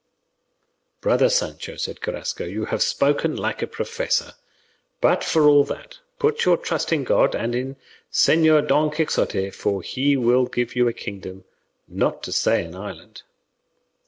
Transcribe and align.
'""Brother 1.01 1.29
Sancho," 1.29 1.75
said 1.75 2.01
Carrasco, 2.01 2.43
"you 2.45 2.65
have 2.65 2.81
spoken 2.81 3.35
like 3.35 3.61
a 3.61 3.67
professor; 3.67 4.33
but, 4.99 5.23
for 5.23 5.43
all 5.47 5.63
that, 5.65 5.99
put 6.17 6.43
your 6.43 6.57
trust 6.57 6.91
in 6.91 7.03
God 7.03 7.35
and 7.35 7.53
in 7.53 7.75
Señor 8.11 8.67
Don 8.67 8.89
Quixote, 8.89 9.51
for 9.51 9.83
he 9.83 10.17
will 10.17 10.47
give 10.47 10.75
you 10.75 10.87
a 10.87 10.91
kingdom, 10.93 11.43
not 11.87 12.23
to 12.23 12.31
say 12.31 12.63
an 12.65 12.73
island." 12.73 13.21